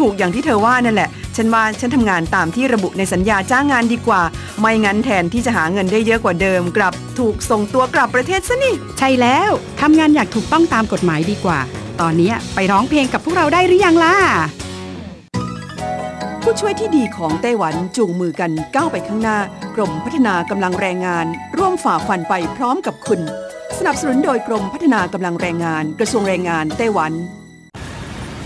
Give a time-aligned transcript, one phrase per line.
[0.00, 4.22] ถูกอย่างที่เธอว่านั่นแหละ ฉันว่าฉันทำงานตามที่ระบุในสัญญาจ้างงานดีกว่า
[4.60, 9.50] ไม่งั้นแทนที่จะหาเงินได้เยอะกว่าเดิม กลับถูกส่งตัวกลับประเทศซะนี่ ใช่แล้ว
[9.80, 11.58] ทำงานอยากถูกต้องตามกฎหมายดีกว่า
[12.00, 14.14] ตอนนี้ไปร้องเพลงกับพวกเราได้หรือยังล่ะ
[16.42, 19.38] ผู้ช่วยที่ดีของไต้หวันจูงมือกันก้าวไปข้างหน้า
[19.76, 23.20] กรมพัฒนากำลังแรงงาน ร่วมฝ่าฟันไปพร้อมกับคุณ
[23.78, 27.12] สนับสนุนโดยกรมพัฒนากำลังแรงงาน กระทรวงแรงงานไต้หวัน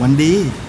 [0.00, 0.34] วันดี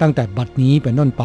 [0.00, 1.24] ตั้งแต่บัดนี้เป็นต้นไป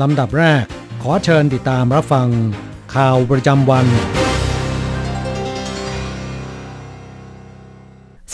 [0.00, 0.64] ลำดับแรก
[1.02, 2.28] ขอเชิญติดตามรับฟัง
[2.94, 3.86] ข่าวประจำวัน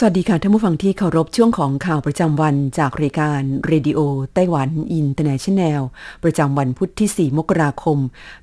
[0.02, 4.00] สวัสดีค่ะท่านผู้ฟังที่เคารพช่วงของข่าวประจำวันจากรายการเรดิโอ
[4.34, 5.80] Taiwan International
[6.24, 7.98] ประจำวันพุธที่ 4 มกราคม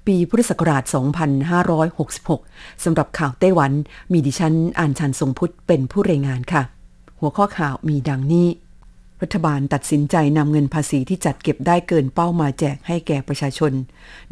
[0.07, 0.83] ปีพุทธศักราช
[2.03, 3.71] 2566 สำหรับข่าวไต้หวัน
[4.11, 6.61] มีดิฉันอัญชันทรงพุทธิ์เป็นผู้รายงานค่ะ
[7.19, 8.47] หัวข้อข่าวมีดังนี้
[9.21, 13.71] รัฐบาลตัดสินใจนำเงินภาษีที่จัดเก็บได้เกินเป้ามาแจกให้แก่ประชาชน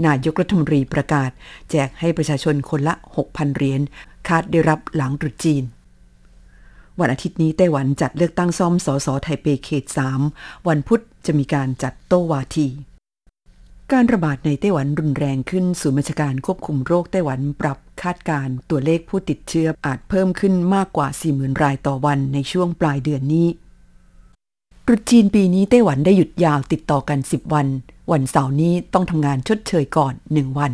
[0.05, 1.29] นายกรัฐมนตรีประกาศ
[1.71, 2.95] แจกให้ประชาชนคนละ
[3.25, 3.81] 6,000 เหรียญ
[4.27, 5.65] คาดได้รับหลังตรุษจีน
[6.99, 9.83] วันอาทิตย์นี้ไต้หวันจัดเลือกตั้งซ่อมสสไทเปเขต
[10.27, 12.67] 3 วันพุธจะมีการจัดโต้วาที
[13.93, 23.47] การระบาดในไต้หวันรุนแรงขึ้นศูนย์บัญชาการควบคุมโรคไต้หวันปรับคาดการ์ตัวเลขผู้ติดเชื้ออาจเพิ่มขึ้นมากกว่า 40,000 รายต่อวันในช่วงปลายเดือนนี้
[24.85, 27.67] ตรุษจีนปีนี้ไต้หวันได้หยุดยาวติดต่อกัน 10 วัน
[28.11, 30.71] วันเสาร์นี้ต้องทำงานชดเชยก่อน 1 วัน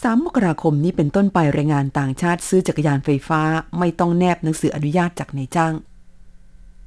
[0.00, 3.42] 3 มกราคมนี้เป็นต้นไปแรงงานต่างชาติซื้อจักรยานไฟฟ้า
[3.78, 5.74] ไม่ต้องแนบหนังสืออนุญาตจากนายจ้าง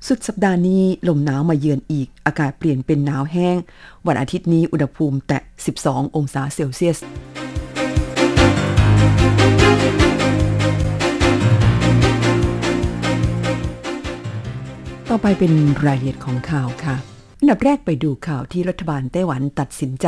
[0.07, 3.57] สุดสัปดาห์นี้ลมหนาวมาเยือนอีก อากาศเปลี่ยนเป็นหนาวแห้ง
[4.07, 5.40] วันอาทิตย์นี้อุณหภูมิแตะ
[5.78, 7.00] 12 องศาเซลเซียส
[15.10, 15.54] ต่อไปเป็น
[15.86, 16.96] รายละเอียดของข่าวค่ะ
[17.45, 20.07] อันดับแรกไปดูข่าวที่รัฐบาลไต้หวันตัดสินใจ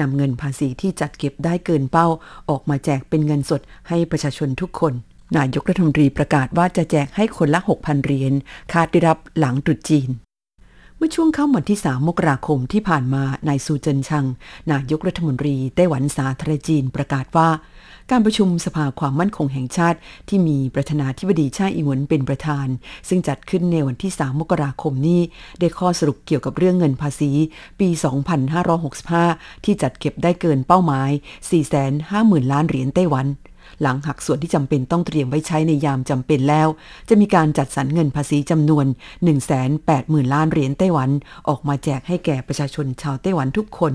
[0.00, 2.06] นำเงินภาษีที่จัดเก็บได้เกินเป้า
[2.50, 4.92] ออกมาแจกเป็นเงินสดให้ประชาชนทุกคน
[5.36, 8.32] นายกรัฐมนตรีประกาศว่าจะแจกให้คนละ 6,000 เหรียญ
[8.72, 10.10] คาดได้รับหลังตรุษจีน
[10.96, 14.24] เมื่อช่วงค่ำวันที่ 3 มกราคมที่ผ่านมา นายซูเจินชัง
[14.72, 17.48] นายกรัฐมนตรีไต้หวันสาธารณจีนประกาศว่า
[18.10, 19.98] การประชุมสภาความมั่นคงแห่งชาติ
[20.28, 22.66] ที่มีประธานาธิบดีชาอิงวนเป็นประธาน
[23.08, 25.20] ซึ่งจัดขึ้นในวันที่ 3 มกราคมนี้
[25.60, 27.30] ได้ข้อสรุปเกี่ยวกับเรื่องเงินภาษี
[27.80, 27.88] ปี
[28.76, 31.10] 2565 ที่จัดเก็บได้เกินเป้าหมาย
[31.80, 33.26] 450,000 ล้านเหรียญไต้หวัน
[33.80, 36.68] หลังหักส่วนที่จำเป็นต้องเตรียมไว้ใช้ในยามจำเป็นแล้ว
[37.08, 38.86] จะมีการจัดสรรเงินภาษีจำนวน
[39.60, 41.10] 180,000 ล้านเหรียญไต้หวัน
[41.48, 43.94] ออกมาแจกให้แก่ประชาชนชาวไต้หวันทุกคน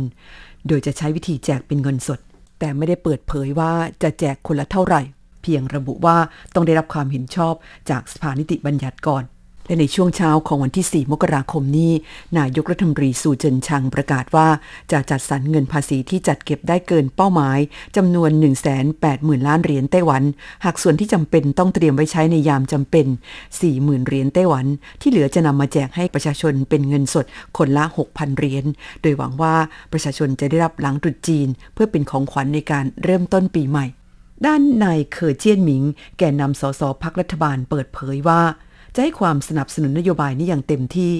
[0.67, 2.21] โดยจะใช้วิธีแจกเป็นเงินสด
[2.65, 3.71] แต่ไม่ได้เปิดเผยว่า
[4.03, 5.01] จะแจกคนละเท่าไหร่
[5.41, 6.17] เพียงระบุว่า
[6.53, 7.53] ต้องได้รับความเห็นชอบ
[7.89, 9.23] จากสภานิติบัญญัติก่อน
[9.65, 11.91] และในช่วงเช้าของวันที่ 4 มกราคมนี้
[12.37, 14.47] นายกรัฐมนตรีสูเจินชังประกาศว่า
[14.91, 17.59] จะจัดสรรเงินภาษีที่จัดเก็บได้เกินเป้าหมาย
[17.95, 18.31] จำนวน
[18.89, 20.23] 180,000 ล้านเหรียญไต้หวัน
[20.65, 23.05] หากส่วนที่จำเป็นต้องเตรียมไว้ใช้ในยามจำเป็น
[23.57, 24.65] 40,000 เหรียญไต้หวัน
[25.01, 27.25] ที่เหลือจะนำมาแจกให้ประชาชนเป็นเงินสด
[27.57, 28.65] คนละ 6,000 เหรียญ
[29.01, 29.55] โดยหวังว่า
[29.91, 33.85] ประชาชนจะได้รับหลังตรุษจีน เพื่อเป็นของขวัญในการเริ่มต้นปีใหม่
[34.45, 35.83] ด้านนายเคอเจียนหมิง
[36.17, 38.41] แกนนำสสพักรัฐบาลเปิดเผยว่า
[38.95, 41.13] จะให้ความสนับสนุนนโยบายนี้อย่างเต็มที่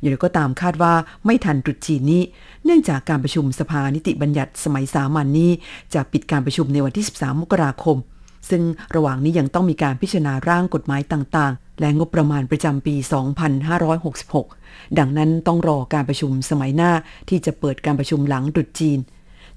[0.00, 0.94] อย่างไรก็ตามคาดว่า
[1.26, 2.22] ไม่ทันตรุษจีนนี้
[2.64, 5.50] เนื่องจากการประชุมสภานิติบัญญัติสมัยสามัญนนี้
[5.94, 7.96] จะปิดการประชุมในวันที่ 13 มกราคม
[8.50, 8.62] ซึ่ง
[8.94, 12.94] ระหว่างนี้ยังต้องมีการพิจารณาร่างกฎหมายต่างๆ และงบประมาณประจำปี
[14.16, 16.92] 2566 ดังนั้นต้องรอการประชุมสมัยหน้า
[17.28, 18.98] ที่จะเปิดการประชุมหลังตรุษจีน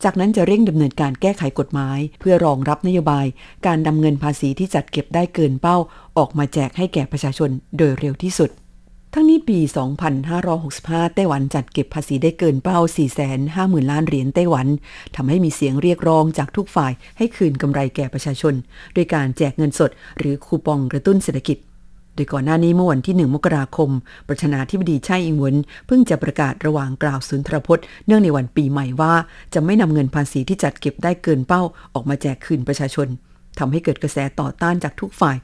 [0.03, 3.25] จากนั้นจะเร่งดำเนินการแก้ไขกฎหมาย เพื่อรองรับนโยบาย
[3.65, 5.77] การนำเงินภาษีที่จัดเก็บได้เกินเป้า
[6.17, 8.51] ออกมาแจกให้แก่ประชาชนโดยเร็วที่สุด
[9.15, 9.59] ทั้งนี้ปี
[10.37, 12.79] 2565 ไต้หวันจัดเก็บภาษีได้เกินเป้า
[13.35, 14.67] 450,000 ล้านเหรียญไต้หวัน
[15.15, 18.53] ทำให้มีเสียงเรียกร้องจากทุกฝ่ายให้คืนกำไรแก่ประชาชน
[18.93, 21.57] โดยการแจกเงินสด หรือคูปองกระตุ้นเศรษฐกิจ
[22.15, 23.89] โดยก่อนหน้านี้เมื่อวันที่ 1 มกราคม
[24.27, 25.57] ประธานาธิบดีไช่อิงเวิน
[25.87, 29.13] เพิ่งจะประกาศระหว่างกล่าวสุนทรพจน์เนื่องในวันปีใหม่ว่า
[29.53, 31.61] จะไม่นำเงินภาษีที่จัดเก็บได้เกินเป้า
[31.93, 33.07] ออกมาแจกคืนประชาชน
[33.59, 35.37] ทำให้เกิดกระแสต่อต้านจากทุกฝ่าย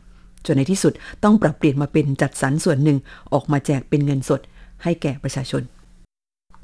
[0.46, 0.94] จนในที่สุด
[1.24, 2.98] ต้องปรับเปลี่ยนมาเป็นจัดสรรส่วนหนึ่ง
[3.34, 4.42] ออกมาแจกเป็นเงินสด
[4.84, 5.64] ให้แก่ประชาชน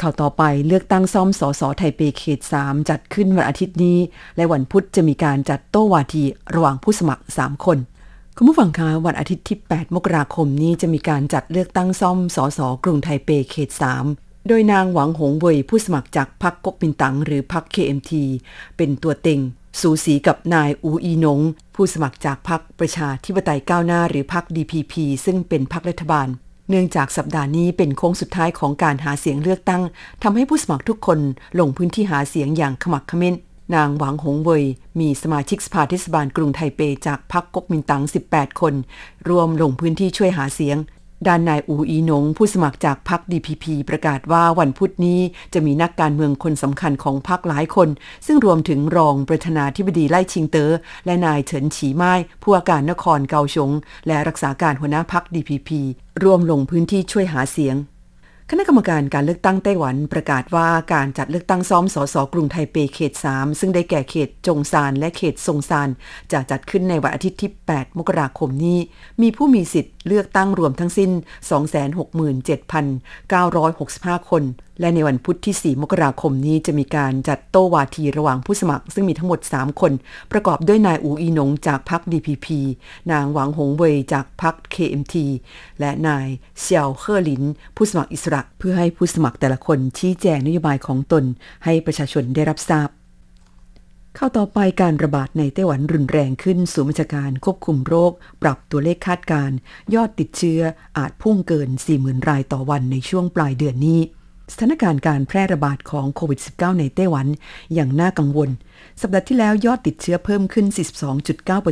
[0.02, 3.98] ข่าวต่อไปเลือกตั้งซ่อมสอสอไทเปเขต 3 จัดขึ้นวันอาทิตย์นี้
[4.36, 6.24] และวันพุธจะมีการจัดโต้วาที
[6.56, 7.78] ระหว่างผู้สมัคร 3 คน
[8.38, 13.70] คุณผู้ฟังคะวันอาทิตย์ที่ 8 มกราคมนี้จะมีการจัดเลือกตั้งซ่อมสสกรุงไทเปเขต
[14.10, 18.12] 3 โดยนางหวังหงเวยผู้สมัครจากพรรคก๊กมินตั๋งหรือพรรค KMT
[18.78, 19.40] เป็นตัวเต็ง
[19.82, 21.40] สูสีกับนายอูอีนง
[21.76, 24.94] ผู้สมัครจากพรรคประชาธิปไตยก้าวหน้าหรือพรรค DPP
[25.26, 26.28] ซึ่งเป็นพรรครัฐบาล
[26.70, 29.84] เนื่องจากสัปดาห์นี้เป็นโค้งสุดท้ายของการหาเสียงเลือกตั้ง
[30.24, 31.20] ทำให้ผู้สมัครทุกคน
[31.60, 33.36] ลงพื้นที่หาเสียงอย่างขมักขม้น
[33.74, 34.64] นางหวังหงเวย
[35.00, 38.74] มีสมาชิกสภาเทศบาลกรุงไทเปจากพรรคก๊กมินตั๋ง 18 คน
[39.30, 40.80] รวมลงพื้นที่ช่วยหาเสียง
[41.28, 45.20] ด้านนายอูอีหนง ผู้สมัครจากพรรค DPP ประกาศว่าวันพุธนี้
[45.54, 47.90] จะมีนักการเมืองคนสำคัญของพรรคหลายคน
[48.26, 50.72] ซึ่งรวมถึงรองประธานาธิบดีไล่ชิงเตอ๋อ
[51.06, 53.72] และนายเฉินฉีไม้ผู้ว่าการนครเกาชง
[54.08, 55.70] และรักษาการหัวหน้าพรรค DPP
[56.24, 57.76] รวมลงพื้นที่ช่วยหาเสียง
[58.52, 65.90] คณะกรรมการการเลือกตั้งไต้หวันประกาศว่าการจัดเลือกตั้งซ้อมสสกรุงไทเปเขต 3 ซึ่งได้แก่เขตจงซานและเขตซงซาน
[66.32, 68.80] จะจัดขึ้นในวันอาทิตย์ที่ 8 มกราคมนี้
[69.22, 71.12] มีผู้มีสิทธิ์เลือกตั้งรวมทั้งสิ้น
[74.30, 74.44] 267,965 คน
[74.80, 79.92] และในวันพุธที่ 4 มกราคมนี้จะมีการจัดโต้วาทีระหว่างผู้สมัคร ซึ่งมีทั้งหมด 3 คน
[80.32, 82.48] ประกอบด้วยนายอู๋อี๋หนงจากพรรค DPP
[83.12, 85.16] นางหวังหงเวยจากพรรค KMT
[85.80, 86.28] และนาย
[86.62, 87.44] เซียวเคอร์ลิน
[87.76, 91.24] ผู้สมัครอิสระ เพื่อให้ผู้สมัครแต่ละคนชี้แจงนโยบายของตน
[91.66, 92.90] ให้ประชาชนได้รับทราบ
[94.16, 99.58] เข้าต่อไปการระบาดในไต้หวันรุนแรงขึ้นศูนย์บัญชาการควบคุมโรค ปรับตัวเลขคาดการณ์
[99.96, 100.62] ยอดติดเชื้อ
[100.98, 104.02] อาจพุ่งเกิน 40,000 รายต่อวันในช่วงปลายเดือนนี้
[104.52, 107.28] สถานการณ์การแพร่ระบาดของโควิด -19 ในไต้หวัน
[107.74, 108.50] อย่างน่ากังวล
[109.02, 110.66] สัปดาห์ที่แล้วยอดติดเชื้อเพิ่มขึ้น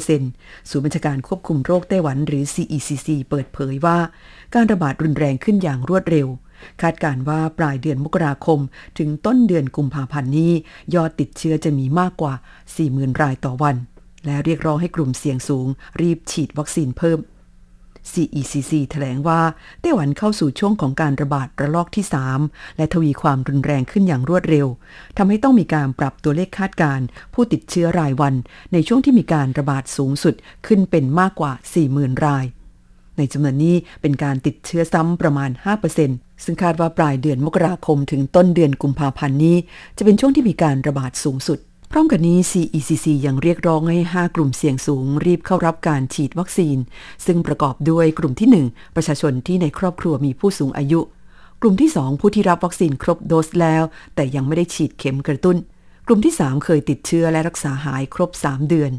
[0.01, 3.98] 42.9%ศูนย์บัญชาการควบคุมโรคไต้หวันหรือ CECC เปิดเผยว่า
[4.53, 6.27] การระบาดรุนแรงขึ้นอย่างรวดเร็ว
[6.82, 8.60] คาดการว่าปลายเดือนมกราคม
[8.98, 10.51] ถึงต้นเดือนกุมภาพันธ์นี้
[10.96, 12.34] ยอดติดเชื้อจะมีมากกว่า
[12.77, 13.75] 40,000 รายต่อวัน
[14.25, 15.68] และเรียกร้องให้กลุ่มเสี่ยงสูง
[16.01, 17.20] รีบฉีดวัคซีนเพิ่ม
[18.12, 19.42] CECC แถลงว่า
[19.82, 22.06] ไต้หวันเข้าสู่ช่วงของการระบาดระลอกที่
[22.42, 24.68] 3 และทวีความรุนแรงขึ้นอย่างรวดเร็ว
[25.18, 28.34] ทำให้ต้องมีการปรับตัวเลขคาดการณ์ผู้ติดเชื้อรายวัน
[28.74, 30.36] ในช่วงที่มีการระบาดสูงสุด
[30.68, 31.52] ขึ้นเป็นมากกว่า
[31.90, 32.46] 40,000 ราย
[33.18, 35.50] ในจำนวนนี้เป็นการติดเชื้อซ้ำประมาณ
[35.98, 39.58] 5%ซึ่งคาดว่าปลายเดือนมกราคมถึงต้นเดือนกุมภาพันธ์นี้
[39.98, 41.60] จะเป็นช่วงที่มีการระบาดสูงสุด
[41.96, 46.78] พร้อมกันนี้ CECC ยังเรียกร้องให้ 5 กลุ่มเสี่ยงสูงรีบเข้ารับการฉีดวัคซีน
[47.26, 51.00] ซึ่งประกอบด้วยกลุ่มที่ 1 ประชาชนที่ในครอบครัวมีผู้สูงอายุ
[51.62, 53.84] กลุ่มที่ 2 ผู้ที่รับวัคซีนครบโดสแล้ว
[54.16, 55.58] แต่ยังไม่ได้ฉีดเข็มกระตุ้น
[56.08, 58.92] กลุ่มที่ 3 เคยติดเชื้อและรักษาหายครบ 3 เดือน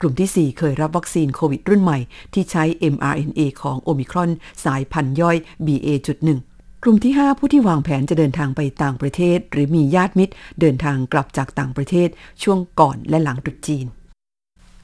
[0.00, 1.98] กลุ่มที่ 4 เคยรับวัคซีนโควิดรุ่นใหม่
[2.34, 2.64] ที่ใช้
[2.94, 4.30] mRNA ของโอมิครอน
[4.64, 5.36] สายพันธุ์ย่อย
[5.66, 6.49] BA.1
[6.84, 12.08] กลุ่มที่ 5 ผู้ที่วางแผนจะเดินทางไปต่างประเทศ หรือมีญาติมิตร เดินทางกลับจากต่างประเทศ
[12.42, 13.86] ช่วงก่อนและหลังตรุษจีน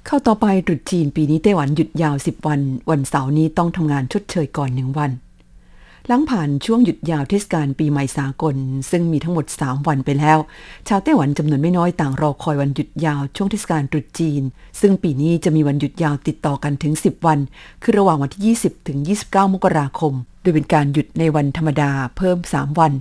[0.07, 2.61] เข้าต่อไปตรุษจีนปีนี้ไต้หวันหยุดยาว 10 วัน
[2.91, 5.11] วันเสาร์นี้ต้องทำงานชดเชยก่อนหนึ่งวัน
[6.09, 8.57] หลังผ่านช่วงหยุดยาวเทศกาลปีใหม่สากล
[8.91, 10.39] ซึ่งมีทั้งหมด 3 วันไปแล้ว
[10.89, 14.43] ชาวไต้หวันจำนวนไม่น้อยต่างรอคอยวันหยุดยาวช่วงเทศกาลตรุษจีน
[14.81, 17.39] ซึ่งปีนี้จะมีวันหยุดยาวติดต่อกันถึง 10 วัน
[17.83, 18.99] คือระหว่างวันที่ 20 ถึง
[19.29, 22.93] 29 มกราคม โดยเป็นการหยุดในวันธรรมดาเพิ่ม 3 วัน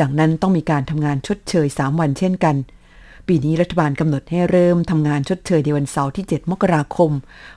[0.00, 2.56] ดังนั้นต้องมีการทำงานชดเชย 3 วันเช่นกัน
[3.28, 7.10] ปีนี้รัฐบาลกำหนดให้เริ่มทำงานชดเชยในวันเสาร์ที่ 7 มกราคม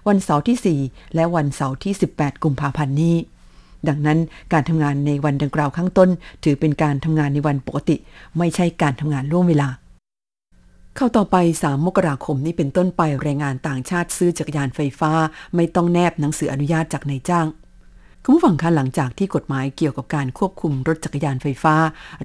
[0.07, 3.17] วันเสาร์ที่ 4 และวันเสาร์ที่ 18 กุมภาพันธ์นี้
[3.89, 4.19] ดังนั้น
[4.53, 6.09] การทำงานในวันดังกล่าวข้างต้น
[6.43, 7.95] ถือเป็นการทำงานในวันปกติ
[8.37, 9.69] ไม่ใช่การทำงานล่วงเวลา
[10.95, 15.11] เข้าต่อไป 3 มกราคมนี้เป็นต้นไปแรงงานต่างชาติซื้อจักรยานไฟฟ้า
[15.55, 17.47] ไม่ต้องแนบหนังสืออนุญาตจากนายจ้าง
[18.23, 21.75] คุณผู้ฟังคะหลังจากที่กฎหมายเกี่ยวกับการควบคุมรถจักรยานไฟฟ้า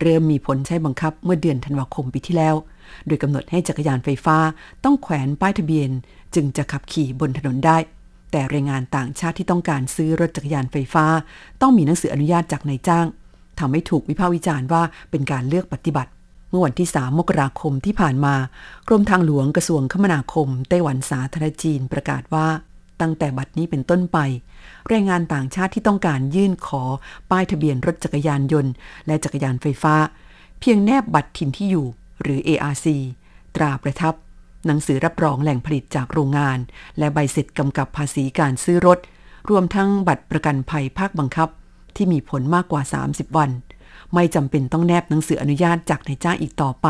[0.00, 2.54] เริ่มมีผลใช้บังคับเมื่อเดือนธันวาคมปีที่แล้ว
[3.06, 4.36] โดยกำหนดให้จักรยานไฟฟ้า
[4.84, 5.90] ต้องแขวนป้ายทะเบียน
[6.34, 7.76] จึงจะขับขี่บนถนนได้
[8.30, 11.06] แต่แรงงานต่างชาติที่ต้องการซื้อรถจักรยานไฟฟ้า
[11.60, 13.06] ต้องมีหนังสืออนุญาตจากนายจ้าง
[13.58, 16.10] ทำให้ถูกวิพากษ์วิจารณ์ว่าเป็นการเลือกปฏิบัติ
[16.50, 18.34] เมื่อวันที่ 3 มกราคมที่ผ่านมา
[18.88, 22.46] กรมทางหลวงกระทรวงคมนาคมไต้หวันสาธารณจีนประกาศว่า
[23.00, 24.18] ตั้งแต่บัดนี้เป็นต้นไป
[24.88, 26.82] แรงงานต่างชาติที่ต้องการยื่นขอ
[27.30, 28.72] ป้ายทะเบียนรถจักรยานยนต์
[29.06, 29.94] และจักรยานไฟฟ้า
[30.60, 31.86] เพียงแนบบัตรถิ่นที่อยู่
[32.22, 32.86] หรือ ARC
[33.56, 34.14] ตราประทับ
[34.66, 36.58] หนังสือรับรองแหล่งผลิตจากโรงงาน
[36.98, 38.98] และใบเสร็จกำกับภาษีการซื้อรถ
[39.50, 41.48] รวมทั้งบัตรประกันภัยภาคบังคับ
[41.96, 43.50] ที่มีผลมากกว่า 30 วัน
[44.14, 46.88] ไม่จำเป็นต้องแนบหนังสืออนุญาตจากนายจ้างอีกต่อไป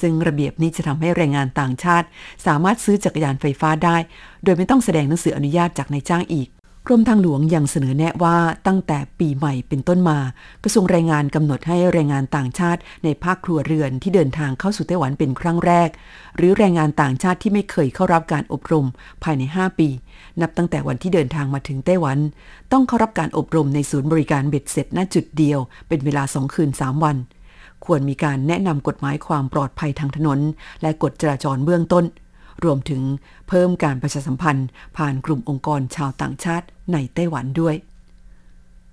[0.00, 2.06] ซึ่งระเบียบนี้จะทำให้แรงงานต่างชาติ
[2.46, 3.96] สามารถซื้อจักรยานไฟฟ้าได้
[4.44, 6.48] โดยไม่ต้องแสดงหนังสืออนุญาตจากนายจ้างอีก
[6.90, 10.18] กรมทางหลวงยังเสนอแนะว่าตั้งแต่ปีใหม่เป็นต้นมา
[10.64, 15.88] กระทรวงแรงงานกำหนดให้แรงงานต่างชาติในภาคครัวเรือนที่เดินทางเข้าสู่ไต้หวันเป็นครั้งแรก
[16.36, 18.86] หรือแรงงานต่างชาติที่ไม่เคยเข้ารับการอบรม
[19.24, 19.88] ภายใน 5 ปี
[20.40, 22.18] นับตั้งแต่วันที่เดินทางมาถึงไต้หวัน
[22.72, 27.16] ต้องเข้ารับการอบรมในศูนย์บริการเบ็ดเสร็จณจุดเดียว เป็นเวลา 2 คืน 3 วัน
[27.84, 30.38] ควรมีการแนะนำกฎหมายความปลอดภัยทางถนน
[30.82, 32.06] และกฎจราจรเบื้องต้น
[32.64, 33.02] รวมถึง
[33.48, 37.76] เพิ่มการประชาสัมพันธ์ ผ่านกลุ่มองค์กรชาวต่างชาติในไต้หวันด้วย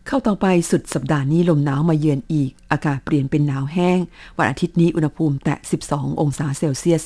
[0.08, 4.00] เข้าต่อไปสุดสัปดาห์นี้ลมหนาวมาเยือนอีก อากาศเปลี่ยนเป็นหนาวแห้ง
[4.38, 5.56] วันอาทิตย์นี้อุณหภูมิแตะ
[5.90, 7.04] 12 องศาเซลเซียส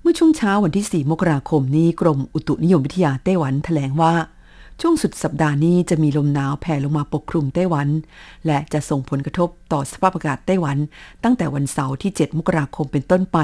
[0.00, 4.14] เมื่อช่วงเช้าวันที่ 4 มกราคมนี้กรมอุตุนิยมวิทยาไต้หวันแถลงว่า
[4.80, 7.88] ช่วงสุดสัปดาห์นี้จะมีลมหนาวแผ่ลงมาปกคลุมไต้หวัน
[8.46, 10.76] และจะส่งผลกระทบต่อสภาพอากาศไต้หวัน
[11.24, 13.38] ตั้งแต่วันเสาร์ที่ 7 มกราคมเป็นต้นไป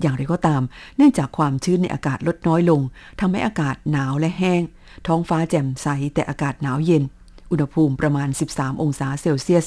[0.00, 0.62] อย่างไรก็ตาม
[0.96, 2.80] เนื่องจากความชื้นในอากาศลดน้อยลง
[3.20, 4.62] ทำให้อากาศหนาวและแห้ง
[5.06, 7.02] ท้องฟ้าแจ่มใสแต่อากาศหนาวเย็น
[7.50, 9.66] อุณหภูมิประมาณ 13 องศาเซลเซียส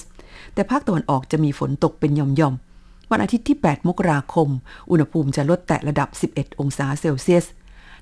[0.54, 4.50] แต่ภาคตะวันออกจะมีฝนตกเป็นหย่อมๆ วันอาทิตย์ที่ 8 มกราคม
[4.92, 7.46] อุณหภูมิจะลดแตะระดับ 11 องศาเซลเซียส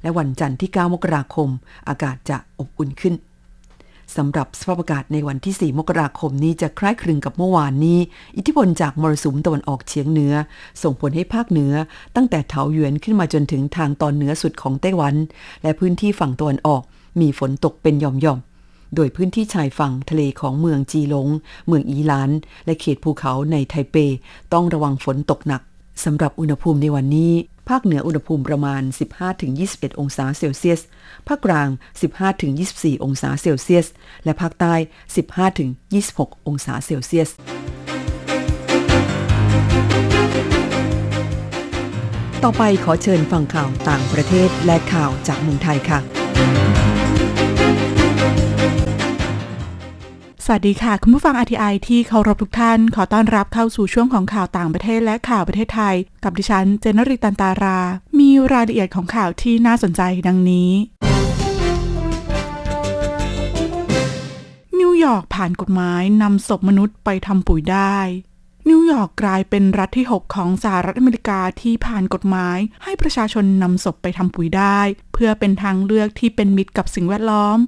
[0.02, 1.50] และวันจันทร์ที่ 9 มกราคม
[1.90, 3.16] อากาศจะอบอุ่นขึ้น
[4.18, 8.00] สำหรับสภาพอากาศในวันที่ 4 มกราคมนี้จะคล้ายคลึงกับเมื่อวานนี้
[8.38, 10.34] อิทธิพลจากมรสุมตะวันออกเฉียงเหนือ
[10.84, 11.74] ส่งผลให้ภาคเหนือ
[12.16, 15.16] ตั้งแต่เถาหยวนขึ้นมาจนถึงทางตอนเหนือสุดของไต้หวัน
[15.64, 16.82] และพื้นที่ฝั่งตะวันออก
[17.22, 21.28] มีฝนตกเป็นหย่อมๆ โดยพื้นที่ชายฝั่งทะเลของเมืองจีหลง
[21.68, 22.30] เมืองอีหลาน
[22.66, 23.96] และเขตภูเขาในไทเป
[24.54, 25.62] ต้องระวังฝนตกหนัก
[26.04, 27.32] สำหรับอุณหภูมิในวันนี้
[27.70, 28.82] ภาคเหนืออุณหภูมิประมาณ
[29.42, 30.82] 15-21 องศาเซลเซียส
[31.28, 31.70] ภาคกลาง
[32.36, 33.88] 15-24 องศาเซลเซียส
[34.24, 34.76] และภาคใต้
[35.62, 37.30] 15-26 องศาเซลเซียส
[42.44, 46.91] ต่อไปขอเชิญฟังข่าวต่างประเทศและข่าวจากเมืองไทยค่ะ
[50.46, 57.80] สวัสดีค่ะ คุณผู้ฟัง RTI ที่เคารพทุกท่าน ขอต้อนรับเข้าสู่ช่วงของข่าวต่างประเทศและข่าวประเทศไทย กับดิฉันเจนริตันตารา
[58.20, 60.72] มีรายละเอียดของข่าวที่น่าสนใจดังนี้
[64.80, 67.98] นิวยอร์กผ่านกฎหมายนำศพมนุษย์ไปทำปุ๋ยได้
[68.70, 74.80] นิวยอร์กกลายเป็นรัฐที่ 6 ของสหรัฐอเมริกาที่ผ่านกฎหมาย ให้ประชาชนนำศพไปทำปุ๋ยได้
[75.14, 77.60] เพื่อเป็นทางเลือกที่เป็นมิตรกับสิ่งแวดล้อม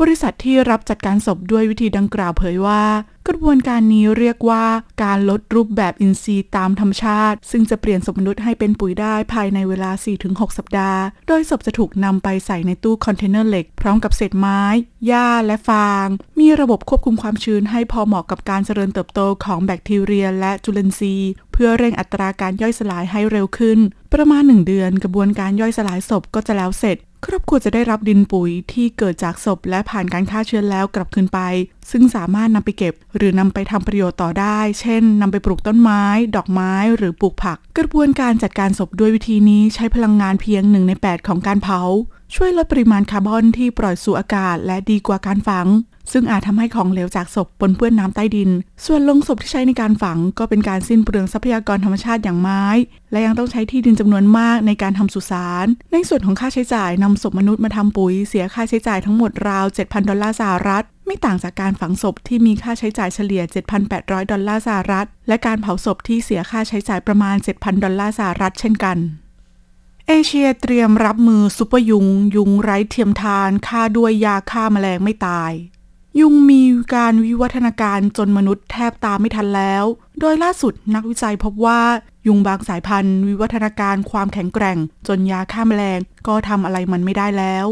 [0.00, 2.82] บริษัทที่รับจัดการศพด้วยวิธีดังกล่าวเผยว่า
[3.28, 4.64] กระบวนการนี้เรียกว่า
[5.02, 9.90] การลดรูปแบบอินทรีย์ตามธรรมชาติ ซึ่งจะเปลี่ยนศพมนุษย์ให้เป็นปุ๋ยได้ภายในเวลา
[10.24, 14.62] 4-6 สัปดาห์ โดยศพจะถูกนำไปใส่ในตู้คอนเทนเนอร์เหล็ก พร้อมกับเศษไม้
[15.06, 16.06] หญ้าและฟาง
[16.40, 23.78] มีระบบควบคุมความชื้นให้พอเหมาะกับการเจริญเติบโตของแบคทีเรีย และจุลินทรีย์ เพื่อเร่งอัตราการย่อยสลายให้เร็วขึ้น
[24.12, 31.40] ประมาณ 1 เดือน กระบวนการย่อยสลายศพก็จะแล้วเสร็จ ครอบครัวจะได้รับดินปุ๋ยที่เกิดจากศพและผ่านการฆ่าเชื้อแล้วกลับคืนไป
[31.90, 36.02] ซึ่งสามารถนำไปเก็บ หรือนำไปทำประโยชน์ต่อได้ เช่นนำไปปลูกต้นไม้
[36.36, 41.80] ดอกไม้หรือปลูกผัก กระบวนการจัดการศพด้วยวิธีนี้ใช้พลังงานเพียงหนึ่งใน 8 ของการเผา
[42.34, 45.66] ช่วยลดปริมาณคาร์บอนที่ปล่อยสู่อากาศ และดีกว่าการฝัง
[46.12, 48.50] ซึ่งอาจทำให้ของเหลวจากศพปนเปื้อนน้ำใต้ดิน
[48.86, 52.64] ส่วนลงศพที่ใช้ในการฝังก็เป็นการสิ้นเปลืองทรัพยากรธรรมชาติอย่างไม้
[53.12, 63.42] และยังต้องใช้ที่ดินจำนวนมากในการทำสุสาน ในส่วนของค่าใช้จ่ายนำศพมนุษย์มาทำปุ๋ยเสียค่าใช้จ่ายทั้งหมดราว 7,000 ดอลลาร์สหรัฐ ไม่ต่างจากการฝังศพที่มีค่าใช้จ่ายเฉลี่ย
[63.86, 68.98] 7,800 ดอลลาร์สหรัฐ และการเผาศพที่เสียค่าใช้จ่ายประมาณ 7,000 ดอลลาร์สหรัฐเช่นกัน
[70.08, 72.06] เอเชียเตรียมรับมือซุปเปอร์ยุง
[72.36, 75.52] ยุงไร้เทียมทานฆ่าด้วยยาฆ่าแมลงไม่ตาย
[76.20, 76.62] ยุงมี
[76.94, 79.84] การวิวัฒนาการจนมนุษย์แทบตามไม่ทันแล้ว
[80.20, 81.80] โดยล่าสุดนักวิจัยพบว่า
[82.26, 87.66] ยุงบางสายพันธุ์ วิวัฒนาการความแข็งแกร่ง จนยาฆ่าแมลง ก็ทำอะไรมันไม่ได้แล้ว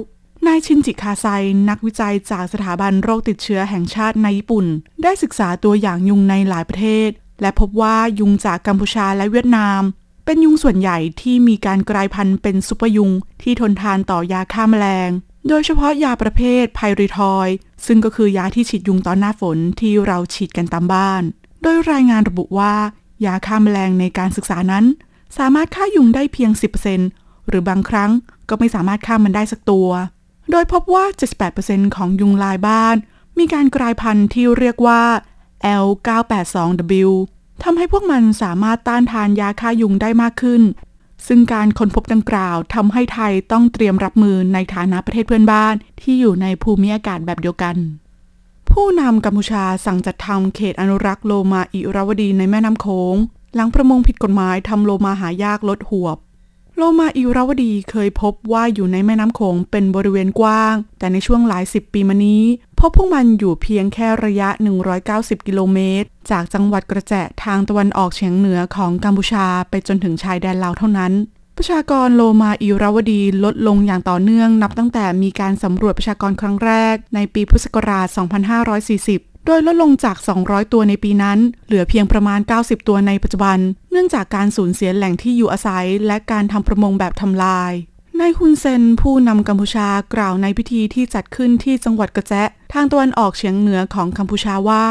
[0.47, 1.27] นายชินจิคาไซ
[1.69, 4.67] นักวิจัยจากสถาบันโรคติดเชื้อแห่งชาติในญี่ปุ่น
[5.03, 7.11] ได้ศึกษาตัวอย่างยุงในหลายประเทศ
[7.41, 9.81] และพบว่ายุงจากกัมพูชาและเวียดนาม
[10.25, 13.11] เป็นยุงส่วนใหญ่ที่มีการกลายพันธุ์เป็นซุปเปอร์ยุง
[13.43, 15.11] ที่ทนทานต่อยาฆ่าแมลง
[15.49, 17.49] โดยเฉพาะยาประเภทไพริทอย
[17.87, 21.23] ซึ่งก็คือยาที่ฉีดยุงตอนหน้าฝนที่เราฉีดกันตามบ้าน
[21.63, 22.75] โดยรายงานระบุว่า
[23.25, 24.85] ยาฆ่าแมลงในการศึกษานั้น
[25.39, 26.51] สามารถฆ่ายุงได้เพียง
[27.01, 28.11] 10%หรือบางครั้ง
[28.49, 29.89] ก็ไม่สามารถฆ่ามันได้สักตัว
[30.51, 31.05] โดยพบว่า
[31.51, 32.97] 78%ของยุงลายบ้าน
[33.39, 35.03] มีการกลายพันธุ์ที่เรียกว่า
[35.83, 37.11] L982W
[37.63, 40.63] ทำให้พวกมันสามารถต้านทานยาฆ่ายุงได้มากขึ้น
[41.27, 47.77] ซึ่งการค้นพบดังกล่าวทำให้ไทยต้องเตรียมรับมือในฐานะประเทศเพื่อนบ้านที่อยู่ในภูมิอากาศแบบเดียวกัน
[48.71, 53.17] ผู้นำกัมพูชาสั่งจัดทำเขตอนุรักษ์โลมาอิราวดีในแม่น้ำโขง
[53.55, 56.19] หลังประมงผิดกฎหมายทำโลมาหายากลดหวบ
[56.83, 62.43] โลมาอิราวดีเคยพบว่าอยู่ในแม่น้ำโขงเป็นบริเวณกว้าง แต่ในช่วงหลายสิบปีมานี้
[62.79, 64.49] พบพวกมันอยู่เพียงแค่ระยะ
[64.99, 67.15] 190 กิโลเมตร จากจังหวัดกระแจ
[67.45, 71.13] ทางตะวันออกเฉียงเหนือของกัมพูชาไปจนถึงชายแดนลาวเท่านั้น
[71.57, 78.07] ประชากรโลมาอิราวดีลดลงอย่างต่อเนื่องนับตั้งแต่มีการสำรวจประชากรครั้งแรกในปีพุทธศักราช
[78.71, 83.59] 2540 โดยลดลงจาก 200 ตัวในปีนั้น เหลือเพียงประมาณ 90 ตัวในปัจจุบัน
[83.91, 87.73] เนื่องจากการสูญเสียแหล่งที่อยู่อาศัย และการทำประมงแบบทำลาย
[88.21, 94.87] นายฮุนเซนผู้นำกัมพูชากล่าวในพิธีที่จัดขึ้นที่จังหวัดกระแจะทางตะวันออกเฉียงเหนือของกัมพูชาว่า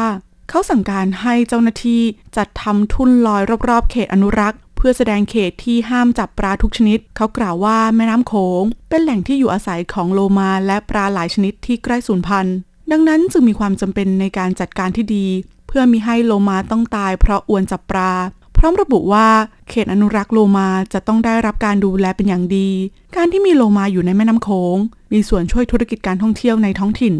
[0.49, 2.01] เขาสั่งการให้เจ้าหน้าที่
[2.37, 12.55] จัดทำทุ่นลอยรอบๆ เขตอนุรักษ์เพื่อแสดงเขตที่ห้ามจับปลาทุกชนิด เขากล่าวว่าแม่น้ำโขง เป็นแหล่งที่อยู่อาศัยของโลมาและปลาหลายชนิดที่ใกล้สูญพันธุ์
[12.91, 15.25] ดังนั้นจึงมีความจำเป็นในการจัดการที่ดี
[15.67, 18.11] เพื่อมีให้โลมาต้องตายเพราะอวนจับปลา
[18.57, 19.27] พร้อมระบุว่า
[19.69, 22.69] เขตอนุรักษ์โลมาจะต้องได้รับการดูแลเป็นอย่างดี
[23.15, 24.77] การที่มีโลมาอยู่ในแม่น้ำโขง
[25.11, 27.15] มีส่วนช่วยธุรกิจการท่องเที่ยวในท้องถิ่น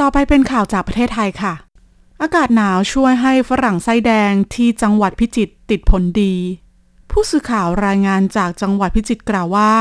[0.00, 1.54] ต่อไปเป็นข่าวจากประเทศไทยค่ะ
[2.22, 6.34] อากาศหนาวช่วยให้ฝรั่งไส้แดงที่จังหวัดพิจิตรติดผลดี
[7.10, 9.72] ผู้สื่อข่าวรายงานจากจังหวัดพิจิตรกล่าวว่า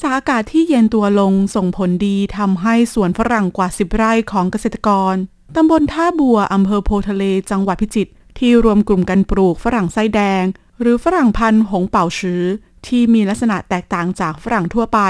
[0.00, 5.14] จากอากาศที่เย็นตัวลงส่งผลดีทำให้สวนฝรั่งกว่า 10 ไร่ของเกษตรกร
[5.56, 10.44] ตำบลท่าบัวอำเภอโพทะเล จังหวัดพิจิตรที่รวมกลุ่มกันปลูกฝรั่งไส้แดง
[10.80, 12.42] หรือฝรั่งพันธุ์หงเป่าชื้อ
[12.86, 15.00] ที่มีลักษณะแตกต่างจากฝรั่งทั่วไป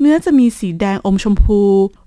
[0.00, 1.62] เนื้อจะมีสีแดงอมชมพู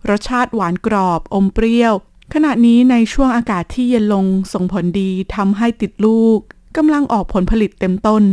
[0.10, 1.94] รสชาติหวานกรอบอมเปรี้ยว
[2.34, 6.40] ขณะนี้ในช่วงอากาศที่เย็นลงส่งผลดีทำให้ติดลูก
[6.78, 8.24] กำลังออกผลผลิตเต็มต้น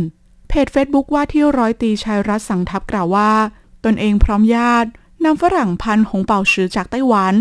[0.49, 3.31] เพจ Facebook ว่าที่ร้อยตีชัยรัฐสังทับกล่าวว่า
[3.93, 4.89] นเองพร้อมญาติ
[5.25, 7.33] นำฝรั่งพันธุ์หงเป่าชือจากไต้หวัน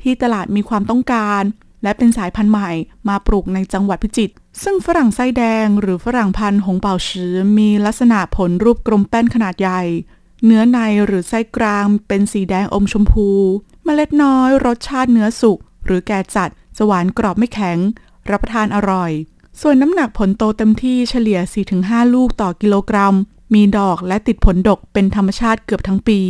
[0.00, 1.42] ที่ตลาดมีความต้องการ
[1.82, 2.70] และเป็นสายพันธุ์ใหม่
[3.08, 9.82] มาปลูกในจังหวัดพิจิตรซึ่งฝรั่งไส้แดงหรือฝรั่งพันธุ์หงเป่าชือมีลักษณะผลรูปกลมแป้นขนาดใหญ่
[10.44, 13.28] เนื้อในหรือไส้กลางเป็นสีแดงอมชมพู
[13.84, 17.78] เมล็ดน้อยรสชาติเนื้อสุกหรือแก่จัดจะหวานกรอบไม่แข็ง
[18.30, 19.10] รับประทานอร่อย
[19.60, 21.38] ส่วนน้ำหนักผลโตเต็มที่เฉลี่ย
[21.76, 23.14] 4-5 ลูกต่อกิโลกรัม
[23.54, 26.20] มีดอกและติดผลดกเป็นธรรมชาติเกือบทั้งปี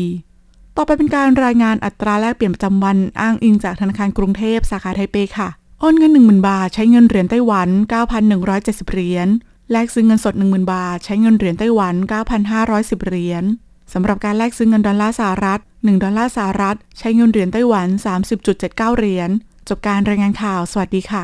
[0.77, 5.49] ต่อไปเป็นการรายงานอัตราแลกเปลี่ยนประจำวันอ้างอิงจากธนาคารกรุงเทพสาขาไทเปค่ะ
[5.81, 7.69] โอนเงิน 10,000 บาท ใช้เงินเหรียญไต้หวัน
[8.31, 9.29] 9,170 เหรียญ
[9.71, 11.95] แลกซื้อเงินสด 10,000 บาท ใช้เงินเหรียญไต้หวัน
[12.51, 13.45] 9,510 เหรียญ
[13.93, 17.89] สำหรับการแลกซื้อเงินดอลลาร์สหรัฐ 1 ดอลลาร์สหรัฐ ใช้เงินเหรียญไต้หวัน
[18.43, 19.31] 30.79 เหรียญ
[19.69, 21.23] จบการรายงานข่าว สวัสดีค่ะ